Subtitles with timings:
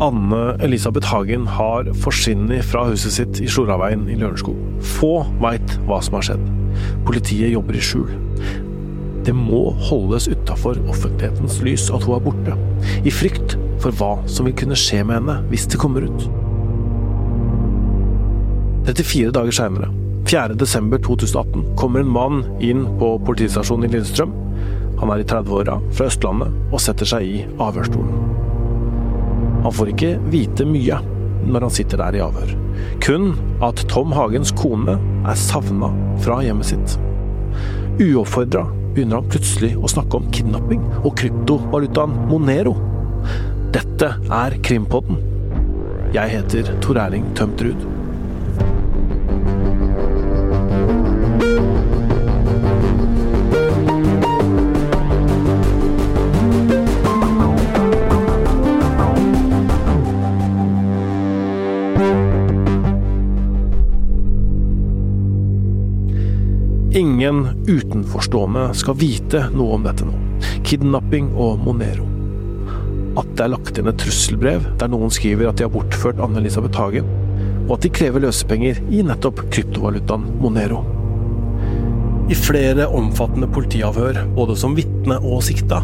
[0.00, 4.56] Anne Elisabeth Hagen har forsvunnet fra huset sitt i Sloraveien i Lørenskog.
[4.96, 6.46] Få veit hva som har skjedd.
[7.04, 8.08] Politiet jobber i skjul.
[9.26, 12.56] Det må holdes utafor offentlighetens lys at hun er borte,
[13.04, 16.24] i frykt for hva som vil kunne skje med henne hvis det kommer ut.
[18.88, 19.92] 34 dager seinere,
[20.30, 24.32] 4.12.2018, kommer en mann inn på politistasjonen i Lillestrøm.
[25.04, 28.48] Han er i 30-åra, fra Østlandet, og setter seg i avhørsstolen.
[29.64, 30.98] Han får ikke vite mye
[31.50, 32.52] når han sitter der i avhør.
[33.04, 33.32] Kun
[33.64, 34.96] at Tom Hagens kone
[35.28, 35.90] er savna
[36.24, 36.96] fra hjemmet sitt.
[38.00, 38.64] Uoppfordra
[38.94, 42.74] begynner han plutselig å snakke om kidnapping og kryptovalutaen Monero.
[43.74, 45.20] Dette er Krimpodden.
[46.16, 47.78] Jeg heter Tor Erling Tømtrud.
[47.78, 47.99] Ingen
[67.70, 70.14] utenforstående skal vite noe om dette nå.
[70.66, 72.06] Kidnapping og Monero.
[73.18, 76.78] At det er lagt inn et trusselbrev der noen skriver at de har bortført Anne-Elisabeth
[76.78, 77.10] Hagen,
[77.66, 80.82] og at de krever løsepenger i nettopp kryptovalutaen Monero.
[82.30, 85.80] I flere omfattende politiavhør, både som vitne og sikta,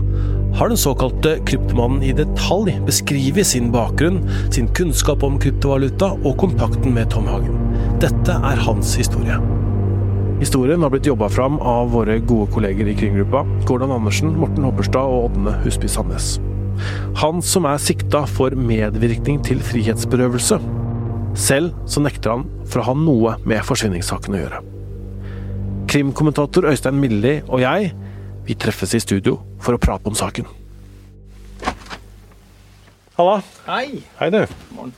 [0.56, 4.22] har den såkalte kryptomannen i detalj beskrevet sin bakgrunn,
[4.54, 7.58] sin kunnskap om kryptovaluta og kontakten med Tom Hagen.
[8.02, 9.40] Dette er hans historie.
[10.36, 15.08] Historien har blitt jobba fram av våre gode kolleger i Krimgruppa, Gordon Andersen, Morten Hopperstad
[15.08, 16.34] og Ådne Husby Sandnes.
[17.22, 20.58] Han som er sikta for medvirkning til frihetsberøvelse.
[21.40, 24.60] Selv så nekter han for å ha noe med forsvinningssaken å gjøre.
[25.88, 27.94] Krimkommentator Øystein Milli og jeg,
[28.44, 30.44] vi treffes i studio for å prate om saken.
[33.16, 33.40] Halla.
[33.70, 34.02] Hei.
[34.20, 34.42] Hei, du.
[34.76, 34.92] Morgen.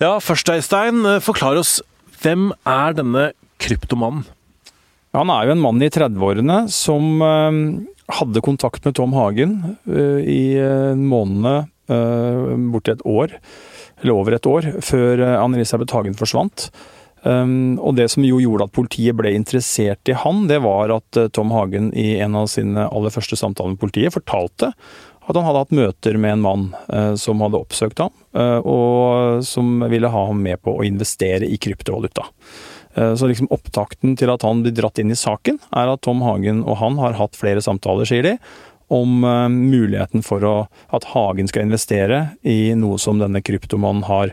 [0.00, 1.78] Ja, først, Øystein, forklar oss
[2.20, 4.26] hvem er denne kryptomannen?
[5.16, 7.58] Han er jo en mann i 30-årene som eh,
[8.20, 9.56] hadde kontakt med Tom Hagen
[9.90, 13.34] eh, i en måned, uh, borti et år,
[14.00, 16.68] eller over et år, før Anne-Elisabeth Hagen forsvant.
[17.20, 21.18] Um, og det som jo gjorde at politiet ble interessert i han, det var at
[21.36, 24.70] Tom Hagen i en av sine aller første samtaler med politiet fortalte
[25.30, 29.44] at han hadde hatt møter med en mann uh, som hadde oppsøkt ham, uh, og
[29.46, 32.26] som ville ha ham med på å investere i kryptovaluta.
[32.96, 36.24] Uh, så liksom opptakten til at han blir dratt inn i saken, er at Tom
[36.26, 38.36] Hagen og han har hatt flere samtaler, sier de,
[38.90, 40.54] om muligheten for å,
[40.90, 44.32] at Hagen skal investere i noe som denne kryptomannen har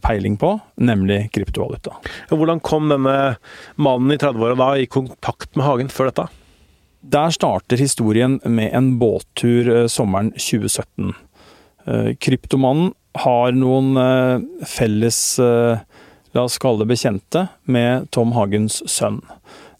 [0.00, 1.98] peiling på, nemlig kryptovaluta.
[2.32, 3.34] Hvordan kom denne
[3.76, 6.30] mannen i 30-åra da i kontakt med Hagen før dette?
[7.00, 11.14] Der starter historien med en båttur eh, sommeren 2017.
[11.86, 12.92] Eh, kryptomannen
[13.24, 19.22] har noen eh, felles, la oss kalle det bekjente, med Tom Hagens sønn.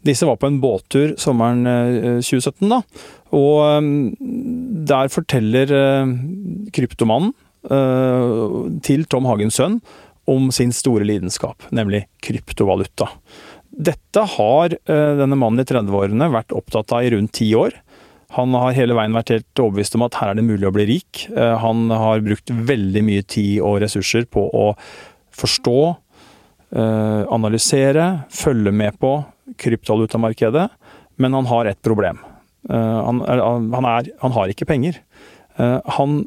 [0.00, 1.60] Disse var på en båttur sommeren
[2.24, 2.80] 2017, da.
[3.36, 3.84] Og
[4.88, 5.68] der forteller
[6.72, 7.34] kryptomannen
[8.80, 9.76] til Tom Hagens sønn
[10.24, 13.10] om sin store lidenskap, nemlig kryptovaluta.
[13.80, 17.78] Dette har eh, denne mannen i 30-årene vært opptatt av i rundt ti år.
[18.36, 20.86] Han har hele veien vært helt overbevist om at her er det mulig å bli
[20.90, 21.24] rik.
[21.32, 24.66] Eh, han har brukt veldig mye tid og ressurser på å
[25.40, 25.78] forstå,
[26.76, 29.16] eh, analysere, følge med på
[29.60, 30.68] kryptovalutamarkedet,
[31.20, 32.20] men han har et problem.
[32.70, 34.98] Han, han, er, han har ikke penger.
[35.56, 36.18] Han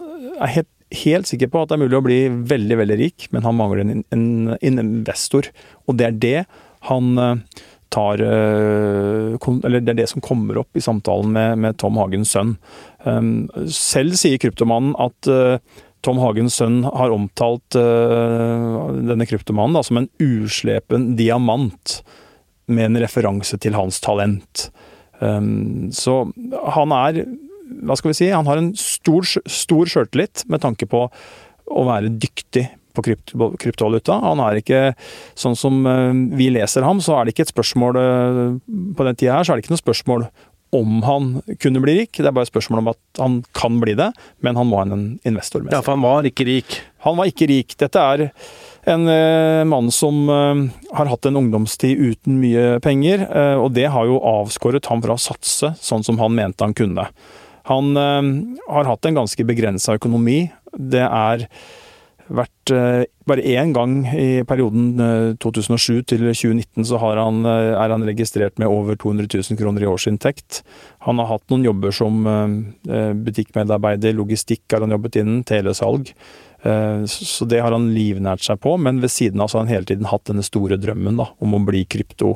[0.41, 2.17] er helt, helt, sikker på at det er mulig å bli
[2.49, 4.25] veldig, veldig rik, men han mangler en, en,
[4.57, 5.51] en investor.
[5.87, 6.39] Og det er det
[6.89, 7.35] han eh,
[7.94, 12.33] tar eh, Eller det er det som kommer opp i samtalen med, med Tom Hagens
[12.33, 12.55] sønn.
[13.03, 15.57] Um, selv sier kryptomannen at eh,
[16.03, 22.01] Tom Hagens sønn har omtalt denne kryptomannen da, som en uslepen diamant
[22.67, 24.65] med en referanse til hans talent.
[25.23, 26.25] Um, så
[26.75, 27.21] han er
[27.88, 28.27] Hva skal vi si?
[28.35, 34.19] Han har en stor, stor sjøltillit med tanke på å være dyktig på krypto, kryptovaluta.
[34.24, 34.81] Han er ikke
[35.40, 38.42] sånn som eh, vi leser ham, så er det ikke et spørsmål eh,
[38.98, 40.28] på den tida her, så er det ikke noe spørsmål
[40.74, 41.28] om han
[41.62, 42.18] kunne bli rik.
[42.18, 44.10] Det er bare et spørsmål om at han kan bli det,
[44.45, 45.78] men han må ha en investor med seg.
[45.78, 46.80] Ja, for han var ikke rik?
[47.06, 47.75] Han var ikke rik.
[47.78, 48.24] Dette er
[48.90, 53.28] en eh, mann som har hatt en ungdomstid uten mye penger,
[53.62, 57.06] og det har jo avskåret ham fra å satse sånn som han mente han kunne.
[57.69, 60.50] Han har hatt en ganske begrensa økonomi.
[60.74, 61.45] Det er
[62.33, 68.59] vært eh, Bare én gang i perioden 2007 til 2019 så han, er han registrert
[68.59, 70.59] med over 200 000 kroner i årsinntekt.
[71.07, 72.19] Han har hatt noen jobber som
[72.83, 76.12] butikkmedarbeider, logistikk har han jobbet innen, telesalg.
[77.07, 79.88] Så det har han livnært seg på, men ved siden av så har han hele
[79.88, 82.35] tiden hatt denne store drømmen da, om å bli krypto,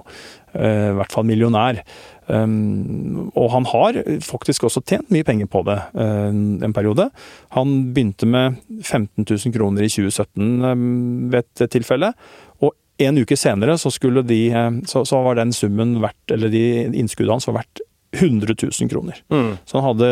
[0.55, 1.83] i hvert fall millionær.
[2.27, 7.07] Um, og han har faktisk også tjent mye penger på det uh, en periode.
[7.55, 10.83] Han begynte med 15 000 kroner i 2017 um,
[11.31, 12.11] ved et tilfelle.
[12.59, 13.91] Og en uke senere så,
[14.27, 17.85] de, uh, så, så var den summen verdt, eller de innskuddet hans var verdt
[18.17, 19.23] 100 000 kroner.
[19.31, 19.57] Mm.
[19.65, 20.11] Så han hadde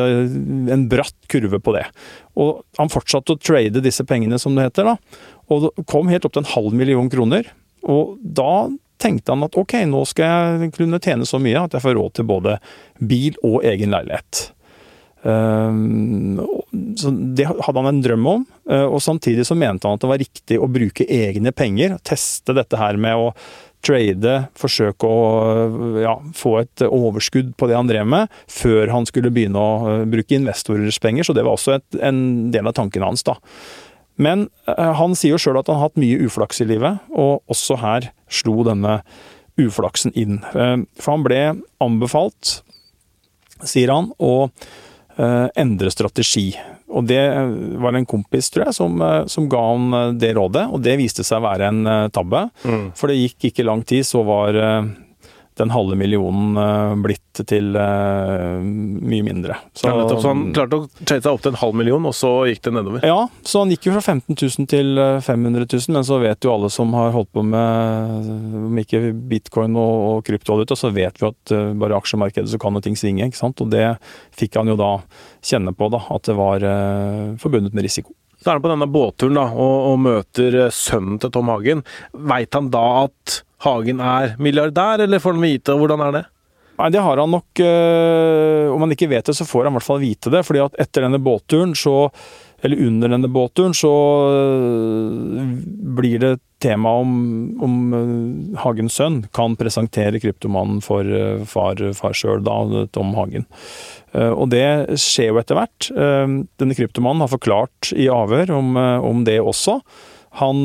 [0.73, 1.85] en bratt kurve på det.
[2.35, 5.21] Og han fortsatte å trade disse pengene, som det heter, da.
[5.51, 7.47] Og kom helt opp til en halv million kroner.
[7.85, 8.67] Og da
[9.01, 12.17] tenkte han at ok, nå skal jeg kunne tjene så mye at jeg får råd
[12.17, 12.59] til både
[13.03, 14.49] bil og egen leilighet.
[15.25, 16.37] Um,
[16.97, 20.09] så Det hadde han en drøm om, uh, og samtidig så mente han at det
[20.11, 21.95] var riktig å bruke egne penger.
[22.05, 23.31] Teste dette her med å
[23.85, 29.33] trade, forsøke å ja, få et overskudd på det han drev med, før han skulle
[29.33, 31.25] begynne å uh, bruke investorers penger.
[31.25, 33.25] Så det var også et, en del av tanken hans.
[33.25, 33.39] da.
[34.21, 37.81] Men han sier jo sjøl at han har hatt mye uflaks i livet, og også
[37.81, 38.99] her slo denne
[39.57, 40.39] uflaksen inn.
[40.55, 41.41] Eh, for han ble
[41.83, 42.59] anbefalt,
[43.63, 44.49] sier han, å
[45.17, 46.51] eh, endre strategi.
[46.95, 47.21] Og det
[47.81, 51.25] var en kompis, tror jeg, som, eh, som, ga han det rådet, og det viste
[51.25, 52.47] seg å være en tabbe.
[52.65, 52.85] Mm.
[52.97, 54.59] For det gikk ikke lang tid, så var
[55.57, 59.57] den halve millionen uh, blitt til uh, mye mindre.
[59.73, 62.31] Så, ja, så, han klarte å trade seg opp til en halv million, og så
[62.49, 63.05] gikk det nedover?
[63.07, 66.47] Ja, så han gikk jo fra 15 000 til 500 eh, 000, men så vet
[66.47, 68.29] jo alle som har holdt på med
[68.65, 72.61] om ikke bitcoin og, og kryptovaluta, så vet vi at uh, bare i aksjemarkedet så
[72.61, 73.63] kan jo ting svinge, ikke sant.
[73.63, 73.87] Og det
[74.35, 74.91] fikk han jo da
[75.45, 76.63] kjenne på, da, at det var
[77.39, 78.15] forbundet med risiko.
[78.41, 81.85] Så er han på denne båtturen da, og, og møter sønnen til Tom Hagen.
[82.13, 86.25] Veit han da at Hagen er milliardær, eller får han vite hvordan er det?
[86.75, 89.79] Nei, Det har han nok øh, Om han ikke vet det, så får han i
[89.79, 90.43] hvert fall vite det.
[90.47, 92.09] fordi at etter denne båtturen, så
[92.65, 93.91] Eller under denne båtturen, så
[94.33, 95.55] øh,
[95.95, 97.11] blir det tema om,
[97.61, 101.05] om øh, Hagens sønn kan presentere kryptomannen for
[101.45, 103.45] far, far sjøl, da, Tom Hagen.
[104.15, 105.89] Og det skjer jo etter hvert.
[105.91, 109.77] Denne kryptomannen har forklart i avhør om, om det også.
[110.39, 110.63] Han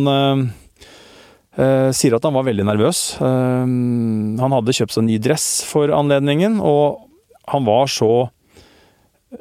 [1.58, 2.99] Uh, sier at han var veldig nervøs.
[3.19, 3.67] Uh,
[4.38, 7.08] han hadde kjøpt seg en ny dress for anledningen, og
[7.50, 8.29] han var så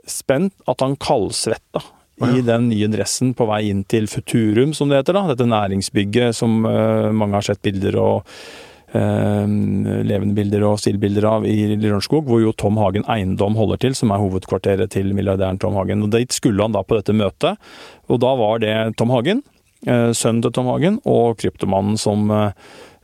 [0.10, 2.32] spent at han kaldsvetta ja.
[2.34, 5.20] i den nye dressen på vei inn til Futurum, som det heter.
[5.20, 8.42] da, Dette næringsbygget som uh, mange har sett bilder og
[8.90, 14.10] levende bilder og stillbilder av i Lørenskog, hvor jo Tom Hagen Eiendom holder til, som
[14.10, 16.02] er hovedkvarteret til milliardæren Tom Hagen.
[16.08, 17.62] Og Dit skulle han da på dette møtet,
[18.10, 22.52] og da var det Tom Hagen Eh, sønnen til Tom Hagen og kryptomannen som eh,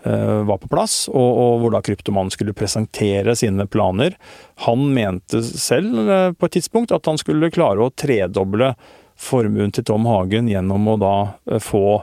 [0.04, 4.18] eh, var på plass, og, og, hvor da kryptomannen skulle presentere sine planer.
[4.68, 8.74] Han mente selv på et tidspunkt at han skulle klare å tredoble
[9.16, 11.16] formuen til Tom Hagen gjennom å da
[11.64, 12.02] få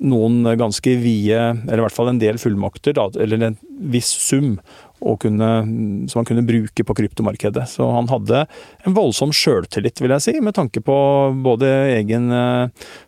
[0.00, 3.56] noen ganske vide, eller i hvert fall en del fullmakter, da, eller en
[3.92, 4.56] viss sum,
[5.20, 5.48] kunne,
[6.08, 7.66] som han kunne bruke på kryptomarkedet.
[7.68, 8.46] Så han hadde
[8.88, 10.96] en voldsom sjøltillit, vil jeg si, med tanke på
[11.44, 12.30] både egen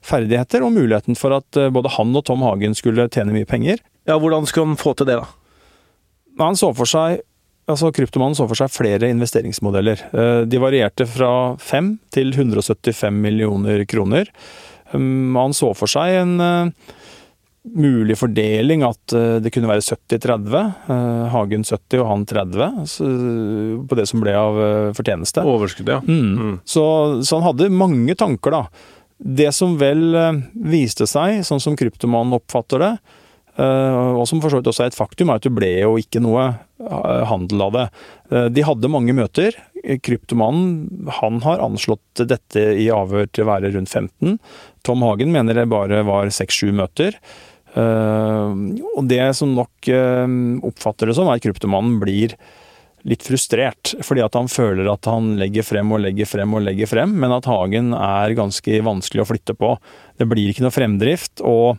[0.04, 3.80] ferdigheter og muligheten for at eh, både han og Tom Hagen skulle tjene mye penger.
[4.08, 5.28] Ja, Hvordan skulle han få til det, da?
[6.38, 7.24] Han så for seg
[7.68, 10.06] altså Kryptomannen så for seg flere investeringsmodeller.
[10.08, 11.30] Eh, de varierte fra
[11.60, 14.30] 5 til 175 millioner kroner.
[14.92, 16.94] Um, han så for seg en eh,
[17.78, 20.58] mulig fordeling at eh, det kunne være 70-30.
[20.94, 24.60] Eh, Hagen 70 og han 30, på det som ble av
[24.96, 25.44] fortjeneste.
[25.44, 26.00] Overskudd, ja.
[26.04, 26.30] Mm.
[26.38, 26.54] Mm.
[26.64, 26.84] Så,
[27.22, 28.94] så, han hadde mange tanker, da.
[29.18, 30.14] Det som vel
[30.70, 32.92] viste seg, sånn som kryptomannen oppfatter det,
[33.58, 36.22] og som for så vidt også er et faktum, er at det ble jo ikke
[36.22, 36.44] noe
[36.78, 37.84] handel av det.
[38.54, 39.56] De hadde mange møter.
[40.04, 44.38] Kryptomannen han har anslått dette i avhør til å være rundt 15.
[44.86, 47.18] Tom Hagen mener det bare var 6-7 møter.
[47.74, 48.54] Uh,
[48.96, 49.90] og det som nok
[50.70, 52.38] oppfatter det som, er at kryptomannen blir
[53.08, 53.94] litt frustrert.
[54.04, 57.34] Fordi at han føler at han legger frem og legger frem og legger frem, men
[57.34, 59.74] at Hagen er ganske vanskelig å flytte på.
[60.18, 61.42] Det blir ikke noe fremdrift.
[61.42, 61.78] og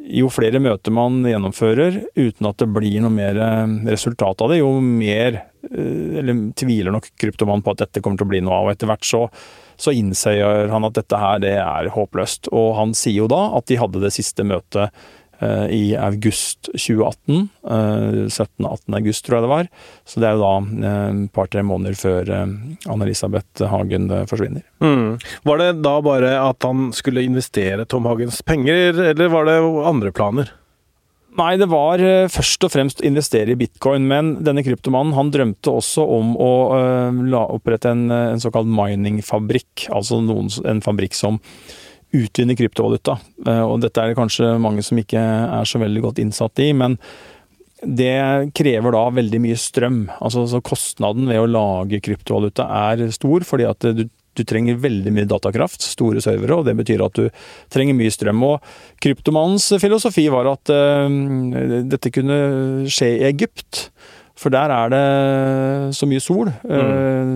[0.00, 4.62] jo flere møter man gjennomfører uten at det blir noe mer eh, resultat av det,
[4.62, 8.68] jo mer eller tviler nok kryptomannen på at dette kommer til å bli noe av.
[8.70, 9.26] og Etter hvert så
[9.80, 12.50] så innser han at dette her det er håpløst.
[12.52, 15.08] Og han sier jo da at de hadde det siste møtet eh,
[15.40, 17.48] i august 2018.
[17.64, 18.96] 17.-18.
[18.98, 19.70] august, tror jeg det var.
[20.04, 24.66] Så det er jo da et par-tre måneder før Anne-Elisabeth Hagen forsvinner.
[24.84, 25.16] Mm.
[25.48, 30.12] Var det da bare at han skulle investere Tom Hagens penger, eller var det andre
[30.12, 30.52] planer?
[31.38, 34.08] Nei, det var eh, først og fremst å investere i bitcoin.
[34.10, 36.52] Men denne kryptomannen han drømte også om å
[37.54, 39.86] opprette en, eh, en såkalt miningfabrikk.
[39.94, 41.38] Altså noen, en fabrikk som
[42.16, 43.18] utvinner kryptovaluta.
[43.46, 46.72] Uh, og dette er det kanskje mange som ikke er så veldig godt innsatt i.
[46.76, 46.98] men
[47.80, 50.02] det krever da veldig mye strøm.
[50.20, 54.02] Altså, Kostnaden ved å lage kryptovaluta er stor, fordi at du
[54.38, 57.26] du trenger veldig mye datakraft, store servere, og det betyr at du
[57.72, 58.44] trenger mye strøm.
[58.46, 61.10] Og Kryptomannens filosofi var at uh,
[61.90, 62.40] dette kunne
[62.90, 63.88] skje i Egypt.
[64.40, 65.04] For der er det
[65.96, 67.32] så mye sol, uh,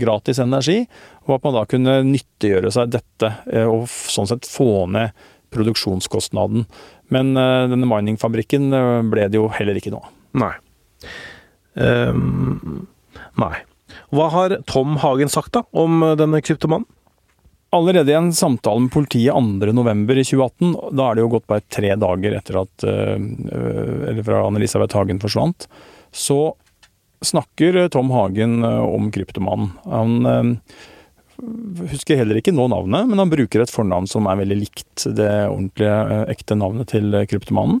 [0.00, 0.82] gratis energi,
[1.24, 5.16] og at man da kunne nyttiggjøre seg dette uh, og sånn sett få ned
[5.52, 6.64] produksjonskostnaden.
[7.12, 8.70] Men denne miningfabrikken
[9.12, 10.14] ble det jo heller ikke noe av.
[10.40, 10.54] Nei.
[11.76, 12.86] Um,
[13.36, 13.52] nei.
[14.12, 16.88] Hva har Tom Hagen sagt da, om eh, denne kryptomannen?
[17.72, 20.02] Allerede i en samtale med politiet 2.11.
[20.20, 23.14] i 2018, da er det jo gått bare tre dager etter at eh,
[24.10, 25.68] Eller fra Anne-Elisabeth Hagen forsvant,
[26.12, 26.54] så
[27.24, 29.72] snakker Tom Hagen eh, om kryptomannen.
[29.90, 30.60] Han
[31.90, 35.30] husker heller ikke nå navnet, men han bruker et fornavn som er veldig likt det
[35.48, 37.80] ordentlige, ekte navnet til kryptomannen.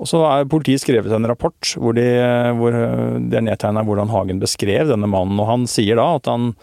[0.00, 2.06] Og så er politiet skrevet en rapport hvor, de,
[2.58, 5.38] hvor det er nedtegna hvordan Hagen beskrev denne mannen.
[5.38, 6.54] Og han sier da at han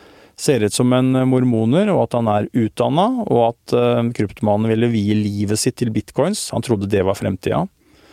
[0.41, 3.75] ser ut som en mormoner, og at han er utdanna, og at
[4.17, 6.47] kryptomannen ville vie livet sitt til bitcoins.
[6.55, 7.61] Han trodde det var fremtida.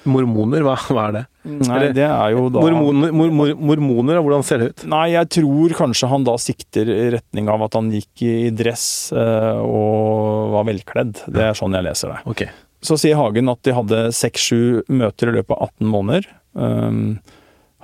[0.08, 1.22] Mormoner, hva, hva, er det?
[1.66, 4.84] Nei, det er jo da Mormoner, mor, mor, mormoner, hvordan ser det ut?
[4.92, 8.86] Nei, jeg tror kanskje han da sikter i retning av at han gikk i dress
[9.16, 11.24] uh, og var velkledd.
[11.26, 12.20] Det er sånn jeg leser det.
[12.30, 12.52] Okay.
[12.84, 16.30] Så sier Hagen at de hadde seks-sju møter i løpet av 18 måneder.
[16.54, 17.18] Um,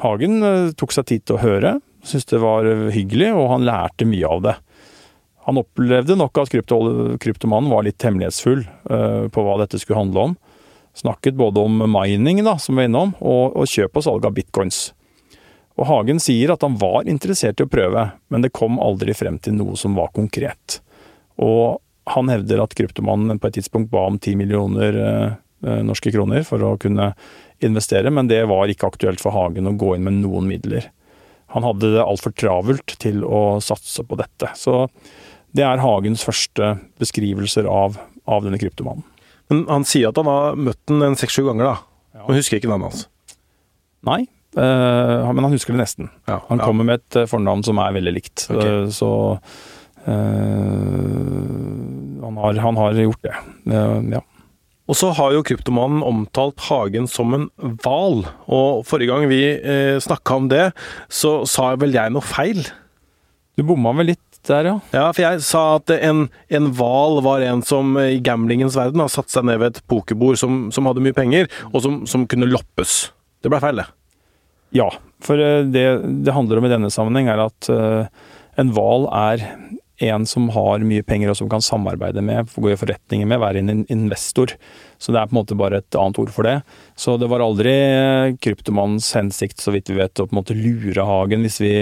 [0.04, 4.06] Hagen uh, tok seg tid til å høre, syntes det var hyggelig, og han lærte
[4.08, 4.58] mye av det.
[5.44, 6.78] Han opplevde nok at krypto,
[7.20, 10.36] kryptomannen var litt hemmelighetsfull uh, på hva dette skulle handle om.
[10.94, 14.36] Snakket både om mining, da, som vi var innom, og, og kjøp og salg av
[14.36, 14.92] bitcoins.
[15.74, 19.40] Og Hagen sier at han var interessert i å prøve, men det kom aldri frem
[19.42, 20.78] til noe som var konkret.
[21.42, 21.80] Og
[22.14, 25.32] han hevder at kryptomannen på et tidspunkt ba om 10 millioner eh,
[25.66, 27.10] eh, norske kroner for å kunne
[27.64, 30.90] investere, men det var ikke aktuelt for Hagen å gå inn med noen midler.
[31.56, 34.50] Han hadde det altfor travelt til å satse på dette.
[34.58, 34.84] Så
[35.54, 39.06] det er Hagens første beskrivelser av, av denne kryptomannen.
[39.52, 41.76] Men han sier at han har møtt den en seks-sju ganger, da.
[42.14, 42.24] Ja.
[42.28, 43.06] Men husker ikke navnet hans?
[44.04, 44.20] Nei,
[44.56, 46.10] øh, men han husker det nesten.
[46.28, 46.66] Ja, han ja.
[46.66, 48.46] kommer med et fornavn som er veldig likt.
[48.52, 48.84] Okay.
[48.92, 49.10] Så
[50.04, 50.12] Eh,
[52.24, 53.34] han har, han, har, gjort det.
[54.12, 54.20] ja.
[54.84, 57.46] Og så har jo kryptomanen omtalt Hagen som en
[57.80, 60.66] hval, og forrige gang vi eh, snakka om det,
[61.08, 62.60] så sa vel jeg noe feil?
[63.54, 64.78] Du bomma vel litt der, ja.
[64.92, 69.32] Ja, for jeg sa at en hval var en som i gamblingens verden har satt
[69.32, 73.06] seg ned ved et pokerbord som, som hadde mye penger, og som, som kunne loppes.
[73.44, 73.88] Det ble feil, det.
[74.74, 74.90] Ja,
[75.22, 75.86] for eh, det
[76.26, 78.10] det handler om i denne sammenheng, er at uh,
[78.60, 79.46] en hval er
[80.02, 83.62] en som har mye penger og som kan samarbeide med, gå i forretninger med, være
[83.62, 84.56] en investor.
[84.98, 86.56] Så det er på en måte bare et annet ord for det.
[86.98, 87.74] Så det var aldri
[88.42, 91.74] kryptomannens hensikt, så vidt vi vet, å på en måte lure Hagen hvis vi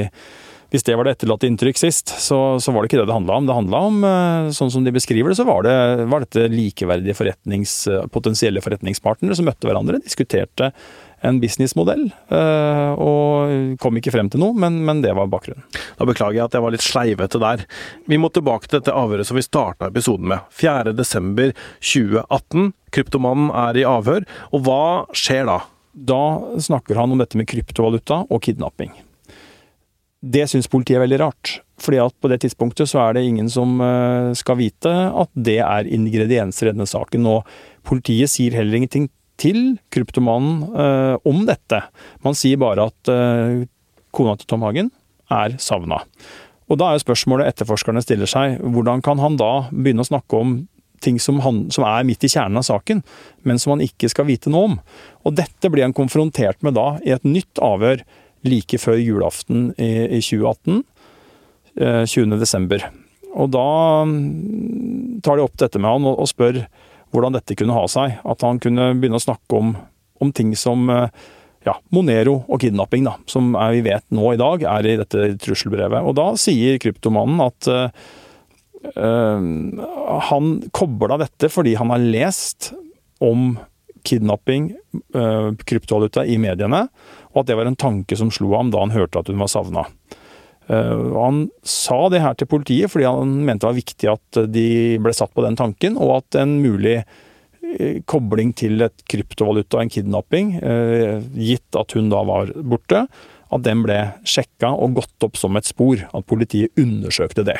[0.72, 3.38] hvis det var det etterlatte inntrykk sist, så, så, var det ikke det det handla
[3.38, 3.48] om.
[3.48, 5.76] Det handla om, eh, sånn som de beskriver det, så var, det,
[6.08, 7.74] var dette likeverdige forretnings,
[8.14, 10.72] potensielle forretningspartnere som møtte hverandre, diskuterte
[11.22, 15.64] en businessmodell, eh, og kom ikke frem til noe, men, men, det var bakgrunnen.
[15.98, 17.58] Da beklager jeg at jeg var litt sleivete der.
[18.10, 20.38] Vi må tilbake til dette avhøret som vi starta episoden med.
[20.58, 22.72] 4.12.2018.
[22.92, 24.84] Kryptomannen er i avhør, og hva
[25.16, 25.58] skjer da?
[25.92, 26.22] Da
[26.62, 28.92] snakker han om dette med kryptovaluta og kidnapping.
[30.22, 31.60] Det syns politiet er veldig rart.
[31.82, 35.58] fordi at på det tidspunktet så er det ingen som eh, skal vite at det
[35.58, 37.26] er ingredienser i denne saken.
[37.26, 37.42] Og
[37.82, 41.82] politiet sier heller ingenting til kryptomanen eh, om dette.
[42.22, 43.66] Man sier bare at eh,
[44.14, 44.92] kona til Tom Hagen
[45.26, 46.04] er savna.
[46.70, 50.38] Og da er jo spørsmålet etterforskerne stiller seg, hvordan kan han da begynne å snakke
[50.38, 50.60] om
[51.02, 53.02] ting som, han, som, er midt i kjernen av saken,
[53.42, 54.76] men som han ikke skal vite noe om.
[55.26, 58.04] Og dette blir han konfrontert med da i et nytt avhør
[58.46, 60.82] like før julaften i, i 2018.
[61.80, 62.88] Eh, 20.12.
[63.32, 63.68] Og da
[64.08, 66.64] mm, tar de opp dette med han og, og spør
[67.12, 68.18] hvordan dette kunne ha seg.
[68.28, 69.74] At han kunne begynne å snakke om,
[70.22, 71.08] om ting som eh,
[71.66, 75.32] ja, Monero og kidnapping, da, som er, vi vet nå i dag er i dette
[75.42, 76.02] trusselbrevet.
[76.02, 79.68] Og da sier kryptomannen at uh,
[80.26, 82.72] han kobla dette fordi han har lest
[83.22, 83.52] om
[84.06, 84.72] kidnapping,
[85.64, 86.86] kryptovaluta i mediene,
[87.32, 89.50] og at det var en tanke som slo ham da han hørte at hun var
[89.52, 89.86] savna.
[90.68, 94.68] Han sa det her til politiet fordi han mente det var viktig at de
[95.02, 97.00] ble satt på den tanken, og at en mulig
[98.10, 100.54] kobling til et kryptovaluta og en kidnapping,
[101.34, 103.06] gitt at hun da var borte,
[103.52, 106.00] at den ble sjekka og gått opp som et spor.
[106.12, 107.58] At politiet undersøkte det.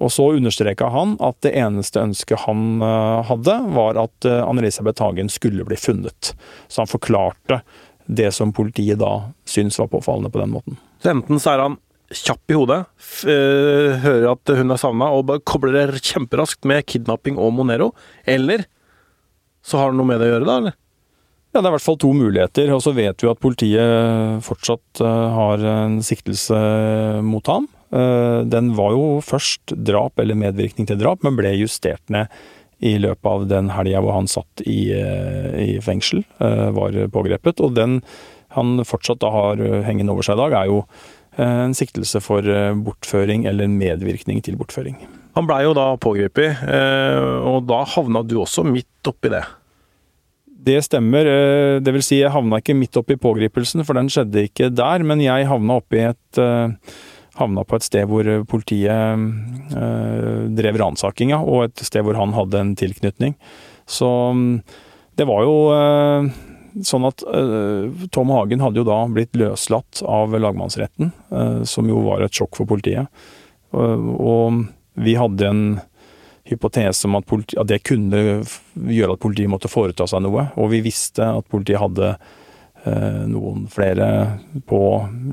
[0.00, 5.02] Og så understreka han at det eneste ønsket han eh, hadde, var at eh, Anne-Elisabeth
[5.04, 6.32] Hagen skulle bli funnet.
[6.68, 7.60] Så han forklarte
[8.10, 10.80] det som politiet da syntes var påfallende på den måten.
[11.02, 11.78] Så enten så er han
[12.10, 12.80] kjapp i hodet,
[13.28, 17.92] eh, hører at hun er savna og bare kobler det kjemperaskt med kidnapping og Monero,
[18.26, 18.64] eller
[19.62, 20.56] så har han noe med det å gjøre, da?
[20.62, 20.78] eller?
[21.50, 22.70] Ja, Det er i hvert fall to muligheter.
[22.72, 26.60] Og så vet vi at politiet fortsatt har en siktelse
[27.26, 27.66] mot ham.
[27.90, 32.30] Eh, den var jo først drap eller medvirkning til drap, men ble justert ned
[32.80, 37.60] i løpet av den helga hvor han satt i, eh, i, fengsel, eh, var pågrepet.
[37.60, 38.00] Og den
[38.54, 40.84] han fortsatt da har hengende over seg i dag, er jo
[41.40, 44.96] en siktelse for bortføring eller medvirkning til bortføring.
[45.38, 46.58] Han blei jo da pågrepet,
[47.46, 49.44] og da havna du også midt oppi det?
[50.50, 51.30] Det stemmer.
[51.78, 55.06] Det vil si, jeg havna ikke midt oppi pågripelsen, for den skjedde ikke der.
[55.06, 56.42] Men jeg havna oppi et
[57.38, 59.24] havna på et sted hvor eh, politiet
[59.76, 63.36] øh, drev ransakinga, og et sted hvor han hadde en tilknytning.
[63.90, 64.62] Så mm,
[65.18, 66.30] det var jo øh,
[66.86, 67.24] sånn at
[68.14, 71.08] Tom Hagen hadde jo da blitt løslatt av lagmannsretten,
[71.66, 73.10] som jo var et sjokk for politiet.
[73.74, 74.60] og
[74.94, 75.64] vi hadde en
[76.46, 78.22] hypotese om at, politi, at, det kunne
[78.86, 80.46] gjøre at politiet måtte foreta seg noe.
[80.62, 82.49] Og vi visste at politiet hadde Eh,
[82.80, 84.06] noen flere
[84.66, 84.80] på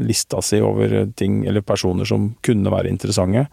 [0.03, 3.45] lista si over ting eller personer som kunne være interessante.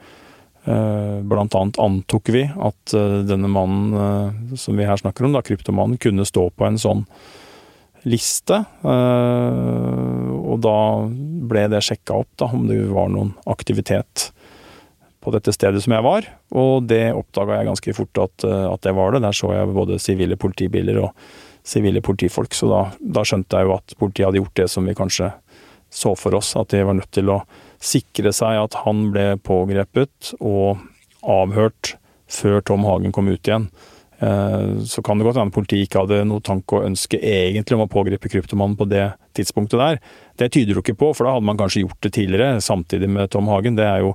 [0.64, 5.42] Eh, blant annet antok vi at eh, denne mannen som vi her snakker om, da,
[5.44, 7.02] kryptomannen, kunne stå på en sånn
[8.08, 8.58] liste.
[8.84, 10.78] Og da
[11.48, 14.26] ble det sjekka opp, da, om det var noen aktivitet
[15.24, 16.28] på dette stedet som jeg var.
[16.52, 19.22] Og det oppdaga jeg ganske fort at, at det var det.
[19.24, 21.16] Der så jeg både sivile politibiler og
[21.64, 22.54] sivile politifolk.
[22.54, 25.32] Så da, da, skjønte jeg jo at politiet hadde gjort det som vi kanskje
[25.94, 27.42] så for oss, at de var nødt til å
[27.84, 30.82] sikre seg at han ble pågrepet og
[31.22, 31.94] avhørt
[32.30, 33.68] før Tom Hagen kom ut igjen.
[34.18, 37.84] Eh, så kan det godt hende politiet ikke hadde noe tanke og ønske egentlig om
[37.86, 40.00] å pågripe kryptomannen på det tidspunktet der.
[40.40, 43.30] Det tyder jo ikke på, for da hadde man kanskje gjort det tidligere, samtidig med
[43.34, 43.78] Tom Hagen.
[43.78, 44.14] Det er jo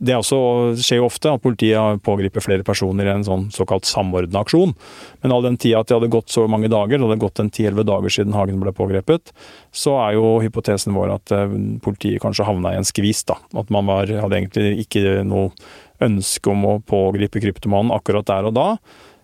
[0.00, 0.38] det også
[0.80, 4.72] skjer jo ofte, at politiet pågriper flere personer i en sånn såkalt samordna aksjon.
[5.20, 7.50] Men all den tida at det hadde gått så mange dager, det hadde gått en
[7.52, 9.34] 10-11 dager siden Hagen ble pågrepet,
[9.76, 11.52] så er jo hypotesen vår at eh,
[11.84, 13.22] politiet kanskje havna i en skvis.
[13.28, 13.36] da.
[13.60, 15.52] At man var, hadde egentlig ikke noe
[16.00, 18.68] ønske om å pågripe kryptomanen akkurat der og da.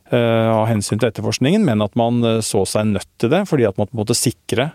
[0.07, 3.65] Uh, av hensyn til etterforskningen, men at man uh, så seg nødt til det fordi
[3.67, 4.69] at man måtte sikre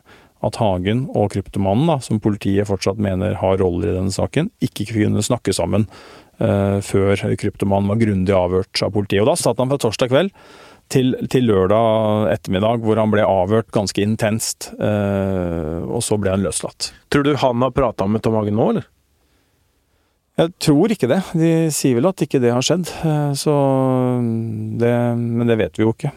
[0.46, 4.90] at Hagen og kryptomanen, da, som politiet fortsatt mener har roller i denne saken, ikke
[4.94, 5.88] kunne snakke sammen
[6.42, 9.24] uh, før kryptomanen var grundig avhørt av politiet.
[9.24, 10.34] Og Da satt han fra torsdag kveld
[10.92, 14.72] til, til, lørdag ettermiddag, hvor han ble avhørt ganske intenst.
[14.82, 16.92] Uh, og så ble han løslatt.
[17.14, 18.90] Tror du han har prata med Tom Hagen nå, eller?
[20.42, 21.22] Jeg tror ikke det.
[21.38, 22.90] De sier vel at ikke det har skjedd.
[23.06, 23.54] Uh, så
[24.82, 26.16] det, men det vet vi jo ikke.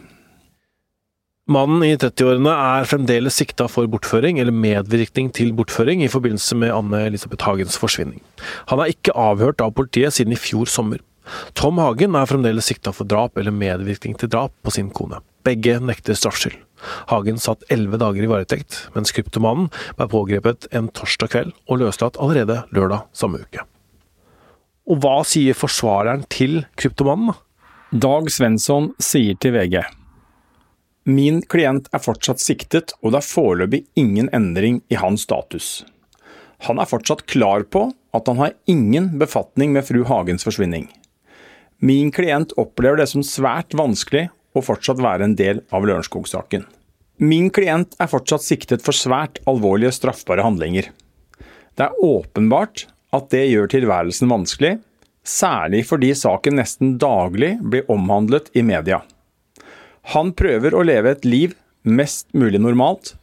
[1.44, 6.70] Mannen i 30-årene er fremdeles sikta for bortføring eller medvirkning til bortføring i forbindelse med
[6.72, 8.22] Anne-Elisabeth Hagens forsvinning.
[8.70, 11.02] Han er ikke avhørt av politiet siden i fjor sommer.
[11.52, 15.18] Tom Hagen er fremdeles sikta for drap eller medvirkning til drap på sin kone.
[15.44, 16.57] Begge nekter straffskyld.
[17.11, 22.16] Hagen satt elleve dager i varetekt, mens kryptomannen ble pågrepet en torsdag kveld og løslatt
[22.24, 23.66] allerede lørdag samme uke.
[24.88, 27.37] Og hva sier forsvareren til kryptomannen?
[27.92, 29.83] Dag Svensson sier til VG
[31.05, 35.83] Min klient er fortsatt siktet, og det er foreløpig ingen endring i hans status.
[36.64, 40.88] Han er fortsatt klar på at han har ingen befatning med fru Hagens forsvinning.
[41.85, 46.64] Min klient opplever det som svært vanskelig å fortsatt være en del av Lørenskog-saken.
[47.21, 50.88] Min klient er fortsatt siktet for svært alvorlige straffbare handlinger.
[51.77, 54.79] Det er åpenbart at det gjør tilværelsen vanskelig,
[55.21, 59.03] særlig fordi saken nesten daglig blir omhandlet i media.
[60.12, 63.14] Han prøver å leve et liv mest mulig normalt,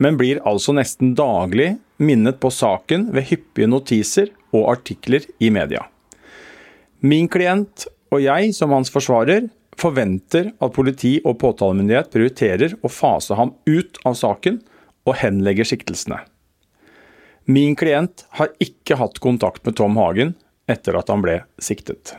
[0.00, 5.84] men blir altså nesten daglig minnet på saken ved hyppige notiser og artikler i media.
[7.04, 13.36] Min klient og jeg, som hans forsvarer, forventer at politi og påtalemyndighet prioriterer å fase
[13.38, 14.60] ham ut av saken
[15.08, 16.20] og henlegger siktelsene.
[17.50, 20.36] Min klient har ikke hatt kontakt med Tom Hagen
[20.70, 22.14] etter at han ble siktet.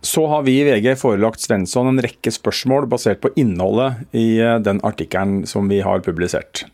[0.00, 4.58] Så har vi i VG forelagt Svensson en rekke spørsmål basert på innholdet i eh,
[4.62, 6.64] den artikkelen som vi har publisert.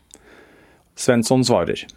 [0.95, 1.87] Svensson svarer.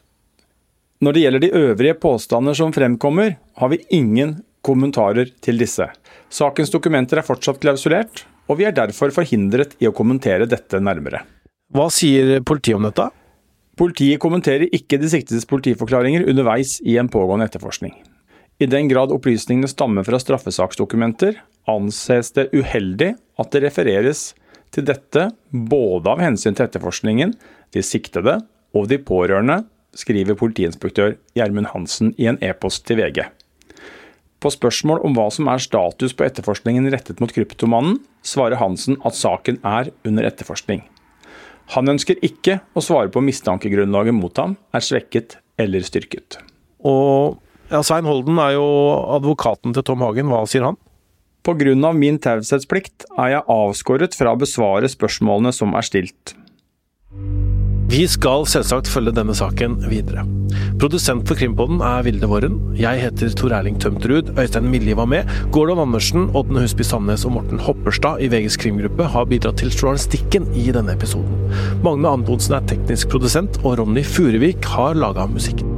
[1.04, 5.86] Når det gjelder de øvrige påstander som fremkommer, har vi ingen kommentarer til disse.
[6.32, 11.22] Sakens dokumenter er fortsatt klausulert, og vi er derfor forhindret i å kommentere dette nærmere.
[11.70, 13.10] Hva sier politiet om dette?
[13.78, 17.94] Politiet kommenterer ikke de siktedes politiforklaringer underveis i en pågående etterforskning.
[18.58, 21.36] I den grad opplysningene stammer fra straffesaksdokumenter,
[21.70, 24.32] anses det uheldig at det refereres
[24.74, 27.36] til dette både av hensyn til etterforskningen,
[27.74, 28.40] de siktede
[28.74, 29.62] og de pårørende,
[29.94, 33.22] skriver politiinspektør Gjermund Hansen i en e-post til VG.
[34.42, 39.18] På spørsmål om hva som er status på etterforskningen rettet mot kryptomannen, svarer Hansen at
[39.18, 40.84] saken er under etterforskning.
[41.78, 46.38] Han ønsker ikke å svare på mistankegrunnlaget mot ham er svekket eller styrket.
[46.86, 47.38] Og
[47.70, 48.66] ja, Svein Holden er jo
[49.18, 50.31] advokaten til Tom Hagen.
[50.33, 50.78] Hva sier han?
[51.46, 51.92] Pga.
[51.96, 56.35] min taushetsplikt er jeg avskåret fra å besvare spørsmålene som er stilt.
[57.88, 60.26] Vi skal selvsagt følge denne saken videre.
[60.78, 62.59] Produsent for Krimpodden er Vilde Våren.
[62.76, 64.35] Jeg heter Tor Erling Tømterud.
[64.37, 65.31] Øystein Millie var med.
[65.57, 70.50] Gordon Andersen, Ådne Husby Sandnes og Morten Hopperstad i VGs krimgruppe har bidratt til journalistikken
[70.52, 71.48] i denne episoden.
[71.81, 75.77] Magne Antonsen er teknisk produsent, og Ronny Furuvik har laga musikken.